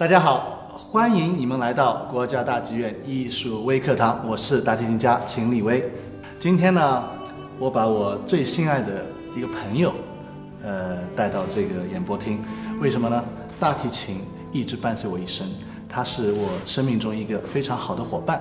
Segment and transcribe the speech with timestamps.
[0.00, 5.92] 大家好，欢迎你们来到国家大剧院艺术微课堂，我是大提琴家秦立威。
[6.38, 7.04] 今天呢，
[7.58, 9.04] 我把我最心爱的
[9.36, 9.92] 一个朋友，
[10.62, 12.42] 呃，带到这个演播厅。
[12.80, 13.22] 为什么呢？
[13.58, 15.46] 大提琴一直伴随我一生，
[15.86, 18.40] 它是我生命中一个非常好的伙伴。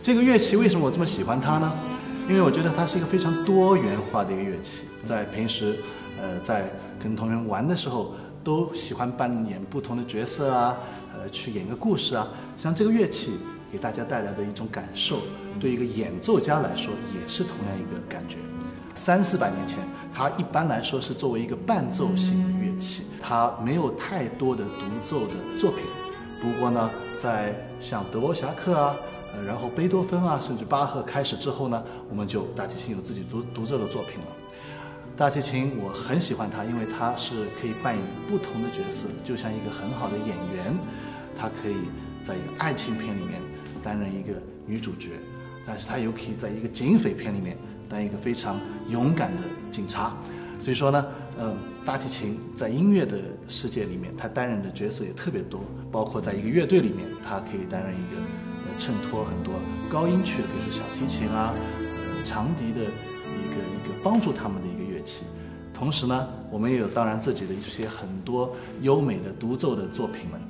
[0.00, 1.70] 这个乐器为什么我这么喜欢它呢？
[2.26, 5.76] 因为我觉得它是一个非常多元化的一个乐器，在平时，
[6.18, 6.64] 呃，在
[6.98, 8.14] 跟同学玩的时候。
[8.46, 10.78] 都喜欢扮演不同的角色啊，
[11.18, 12.28] 呃，去演一个故事啊。
[12.56, 13.32] 像这个乐器
[13.72, 15.18] 给大家带来的一种感受，
[15.58, 18.36] 对一个演奏家来说也是同样一个感觉。
[18.94, 19.80] 三四百年前，
[20.14, 25.80] 它一般来说是作为一个伴奏型的乐器，它没有太多的独奏的作品。
[26.40, 28.96] 不过呢，在像德沃夏克啊，
[29.34, 34.26] 呃，然后贝多芬啊，甚至巴赫开始之后呢，我们就大提琴有自己独独奏的作品了。
[35.16, 40.76] 大提琴我很喜欢它，因为它是可以扮演不同的角色，就像一个很好的演员。
[41.38, 41.76] 他可以
[42.22, 43.40] 在一个爱情片里面
[43.82, 44.32] 担任一个
[44.66, 45.10] 女主角，
[45.66, 47.56] 但是他又可以在一个警匪片里面
[47.88, 50.16] 当一个非常勇敢的警察。
[50.58, 51.06] 所以说呢，
[51.38, 55.60] 嗯，大提琴在音乐的世界里面，它担任的角色也特别多，
[55.92, 58.20] 包括在一个乐队里面，它可以担任一个
[58.64, 59.54] 呃衬托很多
[59.90, 61.54] 高音区的，比如说小提琴啊、
[61.88, 64.85] 呃长笛的一个一个帮助他们的一个。
[65.74, 70.40] 同时呢，我们也有当然自己的一些很多优美的独奏的作品们，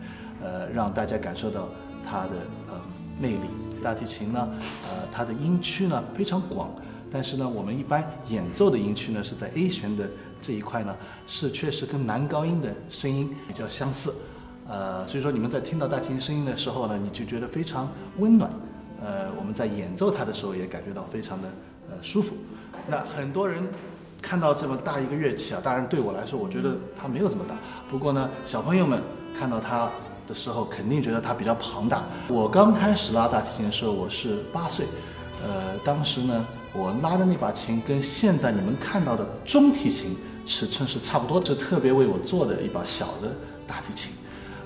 [0.40, 1.68] 呃，让大家感受到
[2.08, 2.32] 它的
[2.68, 2.80] 呃
[3.20, 3.48] 魅力。
[3.82, 4.48] 大提琴呢，
[4.84, 6.70] 呃，它的音区呢非常广，
[7.10, 10.08] 但是呢，我们一般演奏的音区呢是在 A 弦的
[10.40, 10.94] 这一块呢，
[11.26, 14.14] 是确实跟男高音的声音比较相似，
[14.68, 18.48] 呃，所以说你们在听到大提琴声音的时候呢，你就觉得非常温暖，
[19.02, 21.48] 呃，我们在演奏它的时候也感觉到非常的
[21.90, 22.36] 呃舒服。
[22.88, 23.64] 那很多人。
[24.20, 27.56] 看到这么大一个乐器啊，当然对我来说，我觉得它没有这么大。
[27.88, 29.00] 不过呢，小朋友们
[29.38, 29.90] 看到它
[30.26, 32.04] 的时候，肯定觉得它比较庞大。
[32.26, 34.86] 我刚开始拉大提琴的时候，我是八岁，
[35.44, 43.30] 呃，当时呢，我拉的那把琴跟现在你们看到的中提琴尺寸是差不多，是特别为我做的一把小的
[43.66, 44.12] 大提琴。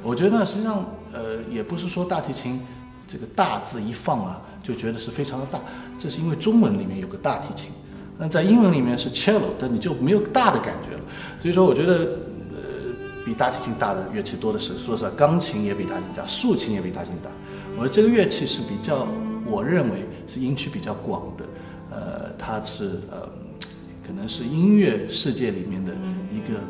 [0.03, 2.65] 我觉得实际上，呃，也不是说大提琴
[3.07, 5.59] 这个大字一放啊，就觉得是非常的大，
[5.99, 7.71] 这是因为中文里面有个大提琴。
[8.21, 11.03] 那在英文里面是 cello，但你就没有大的感觉了。
[11.39, 11.95] 所以说，我觉得，
[12.51, 12.61] 呃，
[13.25, 14.77] 比大提琴大的乐器多的是。
[14.77, 17.31] 说实话，钢琴也比大提琴大，竖琴也比大提琴大。
[17.77, 19.09] 我说这个乐器是比较，
[19.47, 21.45] 我认为是音区比较广的。
[21.91, 23.27] 呃，它是呃，
[24.07, 25.95] 可能是音乐世界里面的
[26.31, 26.61] 一个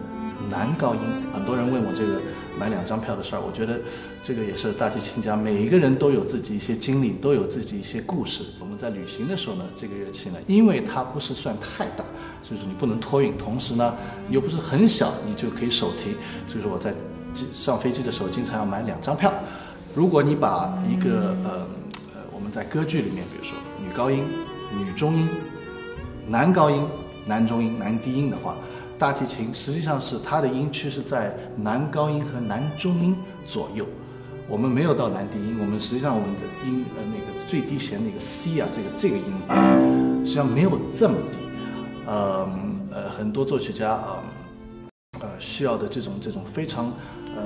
[0.48, 1.00] 男高音。
[1.34, 2.22] 很多人问我这个。
[2.58, 3.80] 买两张票的事儿，我觉得
[4.22, 8.44] 这个也是大提琴家每一个人都有自己一些经历，都有自己一些故事。
[8.58, 12.04] 我们在旅行的时候呢，这个乐器呢，因为它不是算太大，
[12.42, 13.96] 所以说你不能托运，同时呢
[14.28, 16.16] 又不是很小，你就可以手提。
[16.46, 16.94] 所以说我在
[17.54, 19.32] 上飞机的时候经常要买两张票。
[19.94, 21.66] 如果你把一个呃
[22.14, 24.24] 呃我们在歌剧里面，比如说女高音、
[24.76, 25.28] 女中音、
[26.26, 26.86] 男高音、
[27.26, 28.56] 男中音、男低音的话。
[29.00, 33.16] 大提琴实际上是它的音区是在男高音和男中音
[33.46, 33.86] 左右，
[34.46, 39.24] 我们没有到男低音，我们实际上我们的音呃那个最低弦那个 C 啊，这个这个音
[40.22, 41.38] 实际上没有这么低，
[42.04, 42.46] 呃
[42.92, 44.18] 呃很多作曲家啊
[45.22, 46.92] 呃需要的这种这种非常
[47.34, 47.42] 呃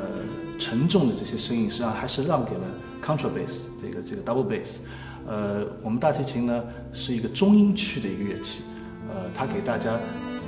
[0.59, 2.65] 沉重的这些声音，实际上还是让给了
[3.01, 4.79] contrabass 这个这个 double bass，
[5.25, 8.65] 呃我们大提琴呢是一个中音区的一个乐器，
[9.09, 10.01] 呃它给大家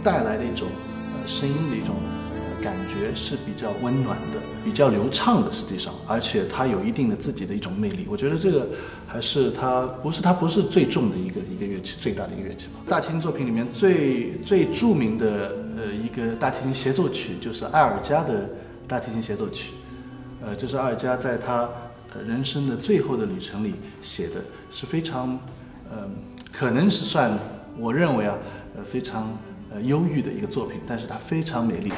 [0.02, 0.66] 带来的一种。
[1.26, 1.96] 声音的一种
[2.62, 5.52] 感觉是比较温暖的，比较流畅的。
[5.52, 8.06] 实际上，而且它有一定的自己的一种魅力。
[8.08, 8.68] 我觉得这个
[9.06, 12.80] 还是它不是它不是最重的一个一个乐器，最大的一个乐器吧。
[12.88, 18.48] 大提琴作品里面最最著名的呃一个大提琴协奏曲就是艾尔加的
[18.88, 19.72] 大提琴协奏曲。
[20.40, 21.68] 呃，这是艾尔加在他
[22.26, 24.36] 人生的最后的旅程里写的，
[24.70, 25.38] 是非常
[25.90, 26.08] 呃
[26.52, 27.38] 可能是算
[27.78, 28.38] 我认为啊
[28.76, 29.36] 呃非常。
[29.82, 31.92] 忧郁的一个作品，但是它非常美丽。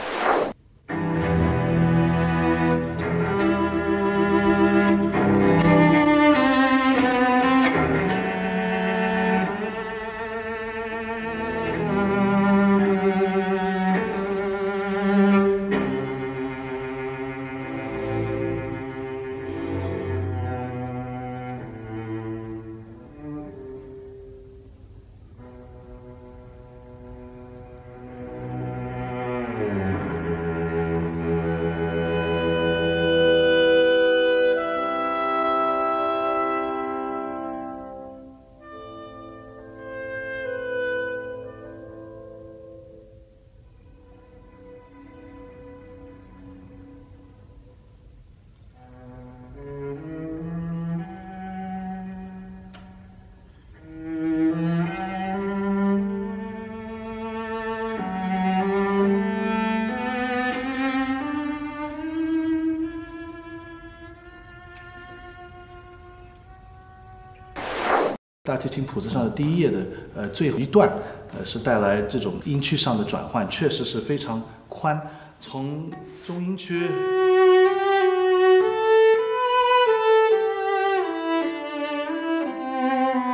[68.49, 69.87] 大提琴谱子上的第一页的
[70.17, 70.91] 呃最后一段，
[71.39, 74.99] 呃是带来这种音区上的转换，确实是非常宽，
[75.39, 75.91] 从
[76.25, 76.89] 中音区。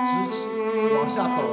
[0.05, 1.45] 直至往下走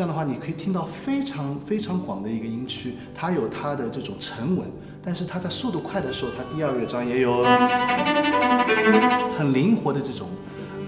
[0.00, 4.66] 这样的话，你可以听到非常非常广的一个音区，它有它的这种沉稳，
[5.04, 7.44] 但是它在速度快的时候，它第二乐章也有
[9.36, 10.30] 很灵活的这种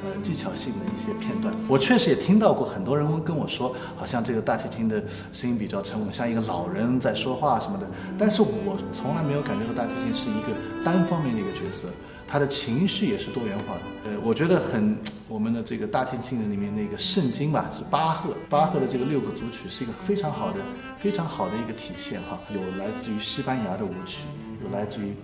[0.03, 1.53] 呃技巧性的一些片段。
[1.69, 7.87] 我确实也听到过很多人会跟我说，好像这个大提琴的声音比较沉稳，像一个老人在说话什么的。
[8.17, 11.87] 但是我从来没有感觉到大提琴是一个单方面的一个角色。
[12.27, 14.97] 他的情绪也是多元化的，呃，我觉得很，
[15.33, 20.59] 我们的这个大提琴里面那个圣经吧，是巴赫，巴赫的这个六个组曲是一个非常好的、
[20.99, 22.39] 非常好的一个体现哈。
[22.55, 24.27] 有来自于西班牙的舞曲，
[24.63, 25.15] 有来自于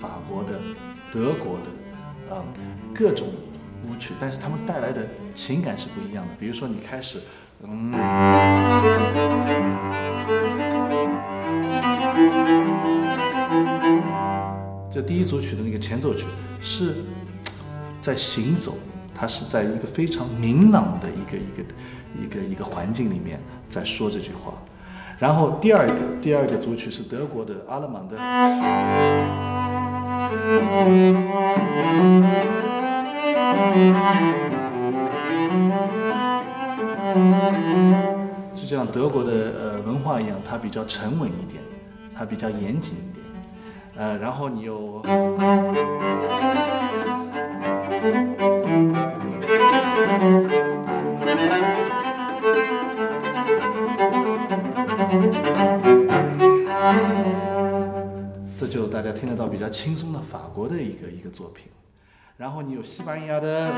[0.00, 0.60] 法国的、
[1.10, 2.44] 德国的，啊，
[2.94, 3.26] 各种
[3.82, 5.04] 舞曲，但是他们带来的
[5.34, 6.32] 情感是不一样的。
[6.38, 7.20] 比如说你开始，
[7.64, 7.90] 嗯。
[14.92, 16.24] 这第一组曲的那个前奏曲
[16.60, 17.04] 是
[18.00, 18.78] 在行走，
[19.20, 21.62] 它是在一个非常明朗的一个一个
[22.18, 23.38] 一个一个环境里面
[23.68, 24.54] 在说这句话。
[25.18, 28.16] 然后第二个第二个组曲是德国的阿勒芒的，
[38.56, 41.62] 就像德国的呃文化一样，它比较沉稳一点，
[42.16, 43.22] 它比较严谨一点。
[43.96, 45.02] 呃，然后你又，
[59.50, 61.66] 比较轻松的法国的一个一个作品，
[62.36, 63.72] 然后你有西班牙的。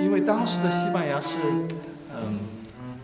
[0.00, 1.36] 因为当时的西班牙是，
[2.14, 2.38] 嗯，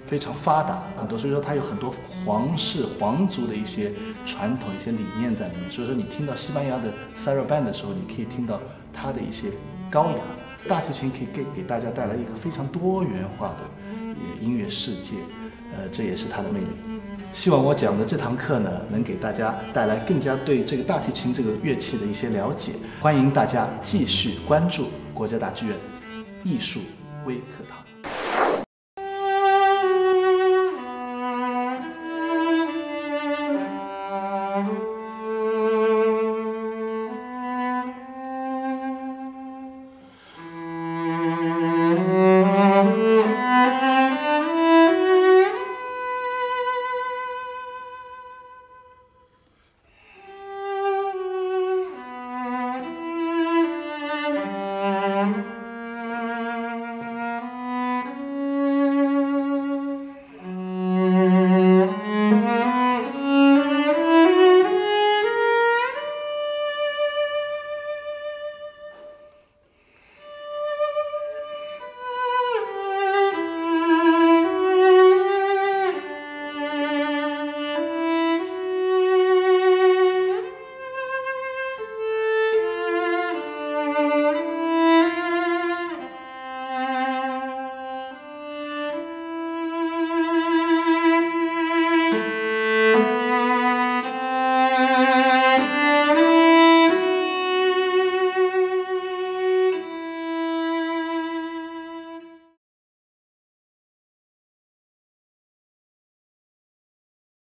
[0.06, 3.92] 非常发达很多，所以说它有很多皇室皇族的一些
[4.24, 5.70] 传统、一些理念在里面。
[5.70, 8.58] 所以说你听到西班牙的塞尔班的时候，你可以听到
[8.92, 9.50] 它的一些
[9.90, 10.18] 高雅。
[10.68, 13.64] 大提琴可以给给大家带来一个非常多元化的
[14.40, 15.16] 音乐世界，
[15.76, 16.66] 呃，这也是它的魅力。
[17.32, 22.72] 希望我讲的这堂课呢，能给大家带来更加对这个大提琴这个乐器的一些了解。
[23.00, 25.76] 欢迎大家继续关注国家大剧院
[26.42, 26.80] 艺术。
[27.26, 27.85] 微课堂。